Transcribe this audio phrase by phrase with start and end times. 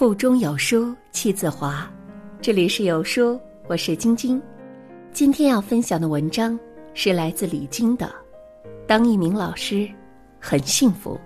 [0.00, 1.86] 腹中有书气自华，
[2.40, 3.38] 这里是有书，
[3.68, 4.40] 我是晶晶。
[5.12, 6.58] 今天要分享的文章
[6.94, 8.06] 是来自李晶的
[8.86, 9.86] 《当一名老师
[10.40, 11.16] 很幸福》，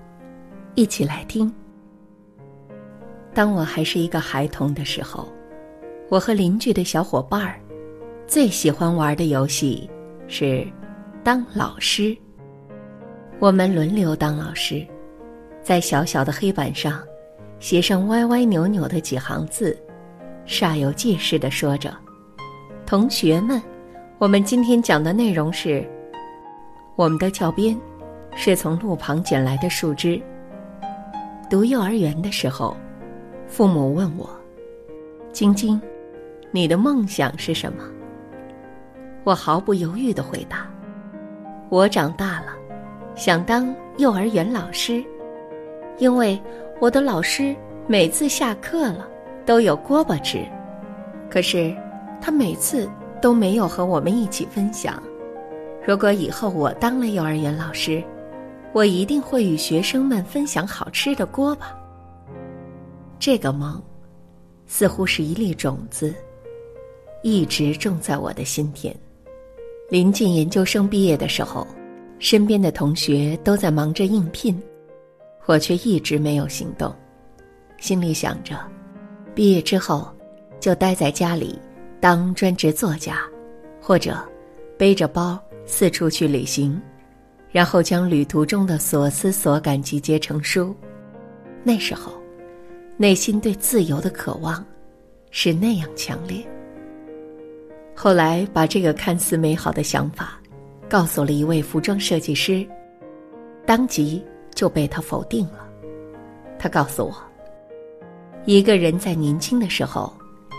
[0.74, 1.54] 一起来听。
[3.32, 5.28] 当我还是一个孩童的时候，
[6.08, 7.60] 我和邻居的小伙伴儿
[8.26, 9.88] 最喜欢玩的游戏
[10.26, 10.66] 是
[11.22, 12.12] 当老师。
[13.38, 14.84] 我们轮流当老师，
[15.62, 17.00] 在小小的黑板上。
[17.64, 19.74] 写上歪歪扭扭的几行字，
[20.46, 21.96] 煞有介事的说着
[22.84, 23.58] ：“同学们，
[24.18, 25.82] 我们今天讲的内容是，
[26.94, 27.74] 我们的教鞭
[28.36, 30.20] 是从路旁捡来的树枝。”
[31.48, 32.76] 读幼儿园的时候，
[33.46, 34.28] 父母问我
[35.32, 35.80] ：“晶晶，
[36.50, 37.82] 你的梦想是什么？”
[39.24, 40.70] 我毫不犹豫的回答
[41.72, 42.48] ：“我长大了，
[43.14, 45.02] 想当幼儿园老师，
[45.98, 46.40] 因为。”
[46.80, 47.54] 我的老师
[47.86, 49.08] 每次下课了
[49.46, 50.44] 都有锅巴吃，
[51.30, 51.74] 可是
[52.20, 52.90] 他每次
[53.22, 55.00] 都没有和我们一起分享。
[55.86, 58.02] 如果以后我当了幼儿园老师，
[58.72, 61.74] 我一定会与学生们分享好吃的锅巴。
[63.20, 63.80] 这个梦，
[64.66, 66.12] 似乎是一粒种子，
[67.22, 68.94] 一直种在我的心田。
[69.88, 71.64] 临近研究生毕业的时候，
[72.18, 74.60] 身边的同学都在忙着应聘。
[75.46, 76.94] 我却一直没有行动，
[77.78, 78.58] 心里想着，
[79.34, 80.10] 毕业之后
[80.58, 81.58] 就待在家里
[82.00, 83.18] 当专职作家，
[83.78, 84.16] 或者
[84.78, 86.80] 背着包四处去旅行，
[87.50, 90.74] 然后将旅途中的所思所感集结成书。
[91.62, 92.12] 那时候，
[92.96, 94.64] 内心对自由的渴望
[95.30, 96.42] 是那样强烈。
[97.94, 100.40] 后来把这个看似美好的想法
[100.88, 102.66] 告诉了一位服装设计师，
[103.66, 104.24] 当即。
[104.54, 105.68] 就被他否定了。
[106.58, 107.14] 他告诉我，
[108.44, 110.12] 一个人在年轻的时候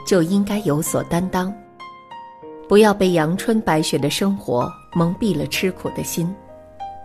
[0.06, 1.54] 就应该有所担当，
[2.68, 6.34] 不要被阳春白雪的生活蒙蔽了吃苦的心。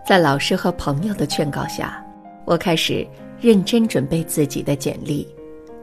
[0.07, 2.05] 在老师和朋友的劝告下，
[2.45, 3.07] 我开始
[3.41, 5.27] 认真准备自己的简历。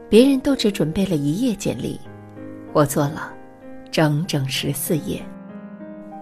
[0.08, 2.00] 别人都只准备了一页简历，
[2.72, 3.32] 我做了
[3.90, 5.22] 整整十四页。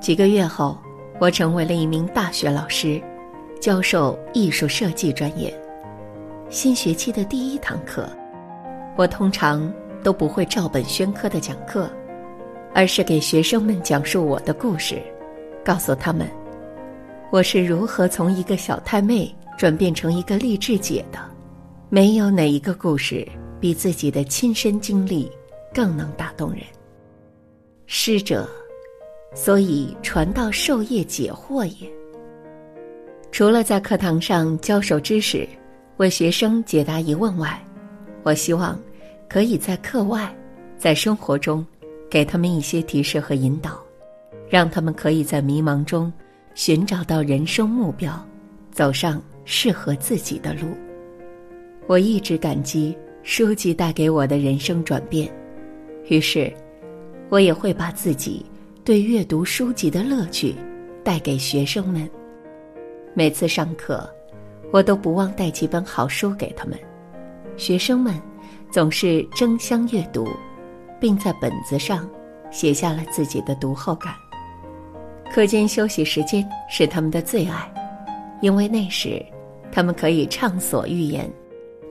[0.00, 0.76] 几个月后，
[1.18, 3.02] 我成为了一名大学老师。
[3.66, 5.52] 教授艺术设计专业，
[6.48, 8.08] 新学期的第一堂课，
[8.94, 11.90] 我通常都不会照本宣科的讲课，
[12.72, 15.02] 而是给学生们讲述我的故事，
[15.64, 16.30] 告诉他们
[17.32, 21.18] 我是如何从一个小太妹转变成一个励志姐的。
[21.88, 23.26] 没有哪一个故事
[23.58, 25.28] 比自己的亲身经历
[25.74, 26.60] 更能打动人。
[27.86, 28.48] 师者，
[29.34, 31.90] 所以传道授业解惑也。
[33.36, 35.46] 除了在课堂上教授知识，
[35.98, 37.62] 为学生解答疑问外，
[38.22, 38.80] 我希望
[39.28, 40.34] 可以在课外，
[40.78, 41.62] 在生活中，
[42.08, 43.78] 给他们一些提示和引导，
[44.48, 46.10] 让他们可以在迷茫中
[46.54, 48.18] 寻找到人生目标，
[48.72, 50.68] 走上适合自己的路。
[51.86, 55.30] 我一直感激书籍带给我的人生转变，
[56.08, 56.50] 于是，
[57.28, 58.46] 我也会把自己
[58.82, 60.54] 对阅读书籍的乐趣
[61.04, 62.08] 带给学生们。
[63.18, 64.06] 每次上课，
[64.70, 66.78] 我都不忘带几本好书给他们。
[67.56, 68.14] 学生们
[68.70, 70.28] 总是争相阅读，
[71.00, 72.06] 并在本子上
[72.50, 74.12] 写下了自己的读后感。
[75.32, 77.72] 课间休息时间是他们的最爱，
[78.42, 79.24] 因为那时
[79.72, 81.26] 他们可以畅所欲言，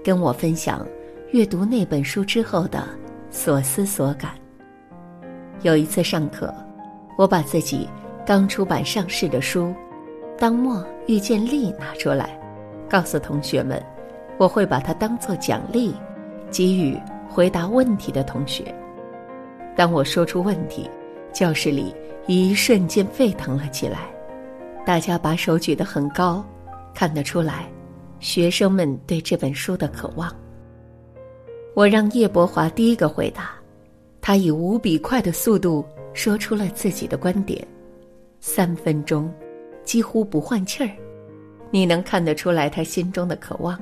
[0.04, 0.86] 跟我分享
[1.32, 2.88] 阅读那本书之后的
[3.32, 4.34] 所思所感。
[5.64, 6.54] 有一次上课，
[7.18, 7.90] 我把自己
[8.28, 9.74] 刚出版上市的书。
[10.38, 12.40] 当末遇见力拿出来，
[12.90, 13.82] 告诉同学们，
[14.38, 15.94] 我会把它当做奖励，
[16.52, 18.64] 给予回答问题的同学。
[19.76, 20.90] 当我说出问题，
[21.32, 21.96] 教室里
[22.28, 24.10] 一瞬间沸腾了起来，
[24.86, 26.44] 大家把手举得很高，
[26.94, 27.70] 看得出来，
[28.20, 30.30] 学生们对这本书的渴望。
[31.74, 33.52] 我让叶伯华第一个回答，
[34.22, 37.66] 他以无比快的速度说出了自己的观点，
[38.42, 39.34] 三分钟。
[39.86, 40.90] 几乎不换气儿，
[41.72, 43.80] 你能看得出来他心中的渴望。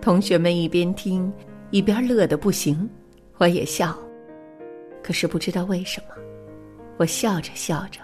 [0.00, 1.32] 同学们一边听，
[1.70, 2.88] 一边乐得不行，
[3.38, 3.96] 我也笑。
[5.02, 6.14] 可是不知道为什么，
[6.96, 8.00] 我笑着笑着，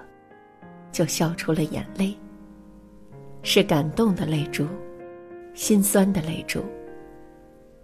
[0.93, 2.14] 就笑出了眼泪。
[3.43, 4.67] 是感动的泪珠，
[5.55, 6.62] 心酸的泪珠。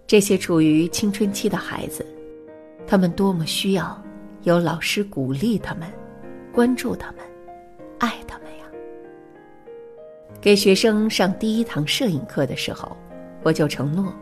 [0.05, 2.05] 这些处于青春期的孩子，
[2.85, 3.99] 他们多么需要
[4.43, 5.91] 有老师鼓励他们，
[6.53, 7.25] 关注他们，
[7.97, 8.46] 爱他们。
[10.39, 12.95] 给学生上第一堂摄影课的时候，
[13.43, 14.13] 我就承诺，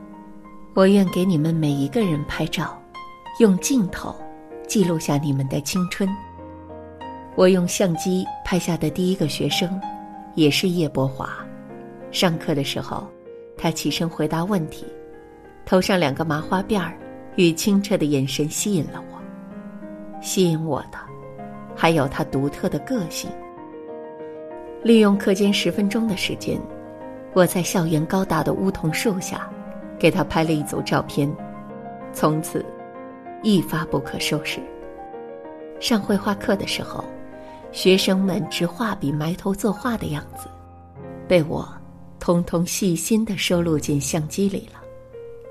[0.73, 2.81] 我愿给你们每一个人拍照，
[3.39, 4.15] 用镜头
[4.65, 6.09] 记录下你们的青春。
[7.35, 9.79] 我用相机拍下的第一个学生，
[10.35, 11.29] 也是叶伯华。
[12.11, 13.05] 上课的时候，
[13.57, 14.85] 他起身回答问题，
[15.65, 16.97] 头上两个麻花辫儿
[17.35, 20.21] 与清澈的眼神吸引了我。
[20.21, 20.97] 吸引我的，
[21.75, 23.29] 还有他独特的个性。
[24.85, 26.61] 利用课间十分钟的时间，
[27.33, 29.49] 我在校园高大的梧桐树下，
[29.97, 31.27] 给他拍了一组照片，
[32.13, 32.63] 从此
[33.41, 34.59] 一发不可收拾。
[35.79, 37.03] 上绘画课的时候。
[37.71, 40.47] 学生们执画笔埋头作画的样子，
[41.27, 41.67] 被我
[42.21, 44.79] 通通细心的收录进相机里了。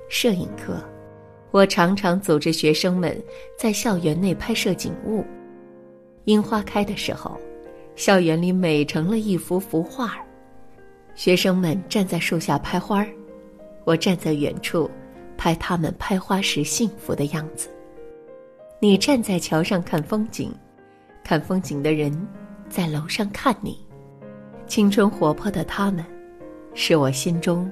[0.09, 0.83] 摄影课，
[1.51, 3.21] 我常常组织学生们
[3.59, 5.23] 在校园内拍摄景物。
[6.25, 7.39] 樱花开的时候，
[7.97, 10.25] 校园里美成了一幅幅画儿。
[11.15, 13.09] 学生们站在树下拍花儿，
[13.85, 14.91] 我站在远处
[15.37, 17.69] 拍他们拍花时幸福的样子。
[18.81, 20.53] 你站在桥上看风景。
[21.23, 22.15] 看风景的人，
[22.69, 23.79] 在楼上看你，
[24.67, 26.05] 青春活泼的他们，
[26.75, 27.71] 是我心中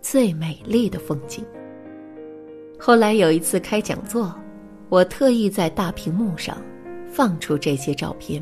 [0.00, 1.44] 最美丽的风景。
[2.78, 4.32] 后来有一次开讲座，
[4.90, 6.62] 我特意在大屏幕上
[7.08, 8.40] 放出这些照片。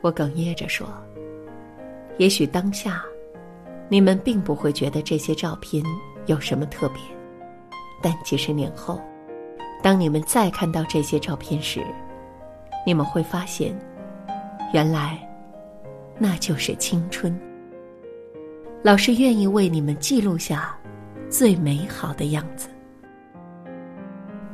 [0.00, 0.86] 我哽咽着说
[2.18, 3.02] ：“也许当下，
[3.88, 5.82] 你们并不会觉得这些照片
[6.26, 7.00] 有什么特别，
[8.02, 9.00] 但几十年后，
[9.82, 11.82] 当你们再看到这些照片时，”
[12.86, 13.76] 你们会发现，
[14.72, 15.18] 原来
[16.16, 17.38] 那就是青春。
[18.82, 20.74] 老师愿意为你们记录下
[21.28, 22.68] 最美好的样子。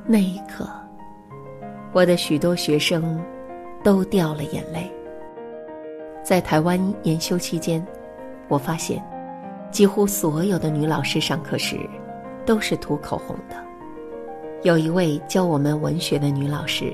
[0.05, 0.69] 那一刻，
[1.93, 3.23] 我的许多学生
[3.85, 4.91] 都掉了眼泪。
[6.25, 7.87] 在台湾研修期间，
[8.49, 9.01] 我发现，
[9.71, 11.79] 几乎所有的女老师上课时
[12.45, 13.55] 都是涂口红的。
[14.65, 16.93] 有一位教我们文学的女老师，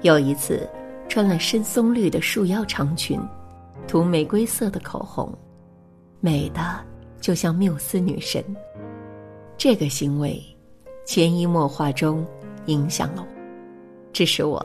[0.00, 0.68] 有一次。
[1.08, 3.20] 穿了深松绿的束腰长裙，
[3.88, 5.28] 涂玫瑰色的口红，
[6.20, 6.60] 美的
[7.20, 8.44] 就像缪斯女神。
[9.58, 10.40] 这个行为，
[11.04, 12.24] 潜移默化中
[12.66, 13.26] 影响了我，
[14.12, 14.64] 致使我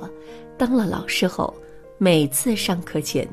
[0.55, 1.51] 当了老师后，
[1.97, 3.27] 每次上课前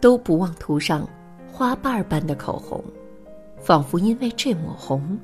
[0.00, 1.08] 都不忘涂上
[1.50, 2.82] 花瓣般的口红，
[3.58, 5.18] 仿佛因为这抹红，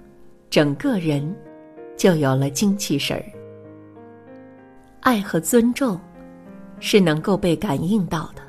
[0.50, 1.34] 整个人
[1.96, 3.24] 就有了精气神儿。
[5.00, 5.98] 爱和尊重。
[6.84, 8.42] 是能够被感应到的。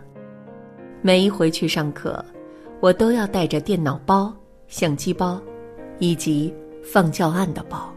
[1.03, 2.25] 每一回去上课，
[2.79, 4.33] 我都要带着电脑包、
[4.67, 5.39] 相机包，
[5.99, 6.51] 以及
[6.83, 7.93] 放教案的包，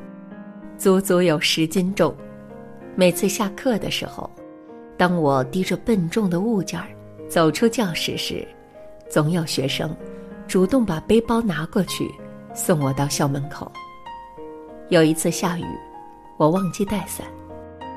[0.76, 2.14] 足足有十斤重。
[2.94, 4.30] 每次下课的时候，
[4.98, 6.88] 当我提着笨重的物件儿
[7.28, 8.46] 走出教室时，
[9.10, 9.94] 总有学生
[10.46, 12.10] 主动把背包拿过去，
[12.54, 13.70] 送我到校门口。
[14.88, 15.64] 有一次下雨，
[16.36, 17.26] 我忘记带伞。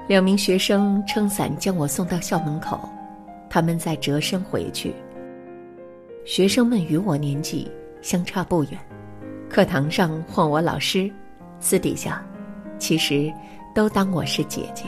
[0.08, 2.80] 两名学生撑伞将我送到校门口，
[3.50, 4.94] 他们在折身回去。
[6.26, 7.72] 学生们与我年纪
[8.02, 8.72] 相差不远，
[9.48, 11.10] 课堂上唤我老师，
[11.60, 12.26] 私底下
[12.80, 13.31] 其实
[13.76, 14.86] 都当我是姐姐。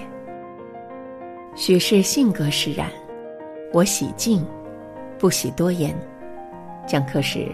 [1.55, 2.89] 许是性格使然，
[3.73, 4.45] 我喜静，
[5.17, 5.95] 不喜多言。
[6.85, 7.47] 讲课时，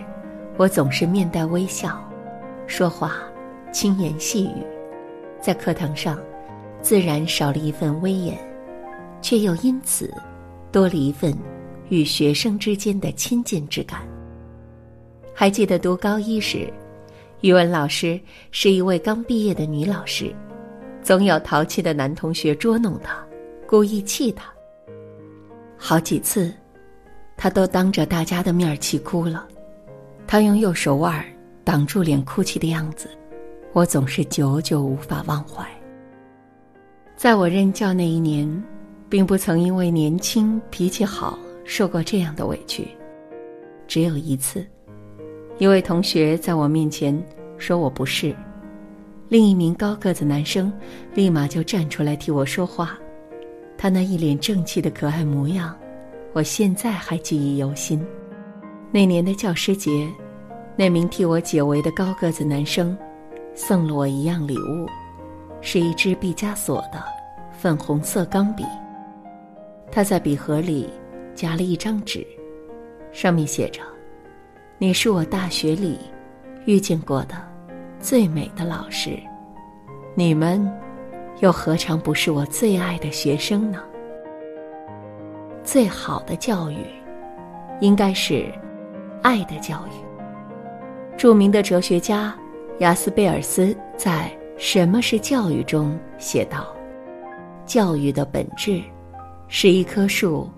[0.57, 2.03] 我总是面带微笑，
[2.65, 3.17] 说话
[3.71, 4.65] 轻言细语，
[5.39, 6.17] 在课堂上。
[6.79, 8.38] 自然少了一份威严，
[9.21, 10.13] 却又因此
[10.71, 11.36] 多了一份
[11.89, 14.01] 与学生之间的亲近之感。
[15.33, 16.71] 还记得读高一时，
[17.41, 18.19] 语文老师
[18.51, 20.33] 是一位刚毕业的女老师，
[21.01, 23.24] 总有淘气的男同学捉弄她，
[23.67, 24.51] 故意气她。
[25.89, 26.53] 好几次，
[27.38, 29.48] 他都当着大家的面气哭了。
[30.27, 31.24] 他用右手腕
[31.63, 33.08] 挡住脸哭泣的样子，
[33.72, 35.65] 我总是久久无法忘怀。
[37.15, 38.62] 在我任教那一年，
[39.08, 42.86] 并不曾因为年轻脾气好受过这样的委屈。
[43.88, 44.67] 只有一次，
[45.58, 47.17] 一位同学在我面前
[47.58, 48.36] 说我不是，
[49.29, 50.70] 另一名高个子男生
[51.13, 53.00] 立马就站出来替我说话。
[53.77, 55.75] 他那一脸正气的可爱模样，
[56.34, 58.03] 我现在还记忆犹新。
[58.91, 60.10] 那年的教师节，
[60.75, 62.98] 那名替我解围的高个子男生
[63.53, 64.88] 送了我一样礼物。
[65.60, 67.03] 是一支毕加索的
[67.51, 68.63] 粉红色钢笔。
[69.91, 70.88] 他在笔盒里
[71.34, 72.25] 夹了一张纸，
[73.12, 73.81] 上面写着
[74.77, 75.98] ：“你是我大学里
[76.65, 77.36] 遇见过的
[78.00, 79.19] 最美的老师，
[80.13, 80.63] 你们
[81.39, 83.84] 又何尝不是我最爱的学生呢？”
[85.63, 86.86] 最好的教育，
[87.82, 88.51] 应该是
[89.22, 91.17] 爱的教育。
[91.17, 92.36] 著名的哲学家
[92.79, 94.32] 雅斯贝尔斯在。
[94.60, 96.75] 什么是教育》中写道
[97.63, 98.82] ：“教育的本质，
[99.48, 100.50] 是一棵树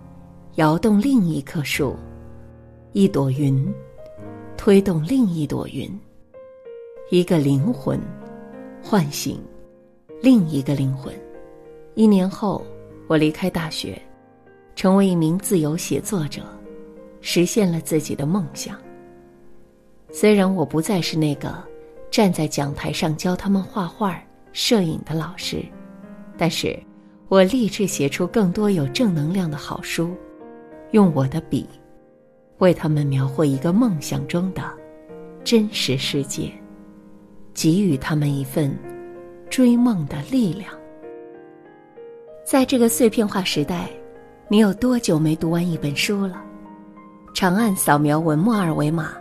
[0.56, 1.98] 摇动另一棵树，
[2.94, 3.62] 一朵云
[4.56, 6.00] 推动另一朵云，
[7.10, 8.00] 一个灵魂
[8.82, 9.38] 唤醒
[10.22, 11.14] 另一个灵魂。”
[11.96, 12.66] 一年后，
[13.08, 14.02] 我离开大学，
[14.76, 16.42] 成为一名自由写作者，
[17.20, 18.78] 实现了自己的梦想。
[20.12, 21.62] 虽然我不再是那个
[22.10, 24.22] 站在讲台上教他们画画、
[24.54, 25.64] 摄影的老师，
[26.38, 26.78] 但是
[27.28, 30.16] 我立志写出更多有正能量的好书，
[30.92, 31.68] 用我的笔
[32.60, 34.64] 为他们描绘一个梦想中的
[35.44, 36.52] 真实世界，
[37.54, 38.76] 给予他们一份
[39.50, 40.72] 追梦的力量。
[42.46, 43.90] 在这个碎片化时代，
[44.48, 46.42] 你有多久没读完一本书了？
[47.34, 49.14] 长按扫描文末二维码。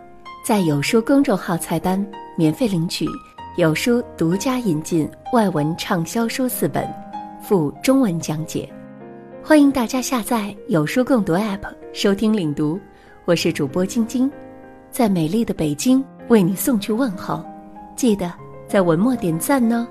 [0.45, 2.03] 在有书公众号菜单
[2.35, 3.07] 免费领取
[3.59, 6.89] 有书独家引进外文畅销书四本，
[7.43, 8.67] 附中文讲解。
[9.43, 11.61] 欢迎大家下载有书共读 App
[11.93, 12.81] 收听领读。
[13.27, 14.31] 我是主播晶晶，
[14.91, 17.45] 在美丽的北京为你送去问候。
[17.95, 18.33] 记得
[18.67, 19.87] 在文末点赞呢。